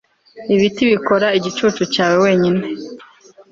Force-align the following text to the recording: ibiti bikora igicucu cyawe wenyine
ibiti 0.55 0.81
bikora 0.91 1.27
igicucu 1.37 1.81
cyawe 1.93 2.15
wenyine 2.25 2.61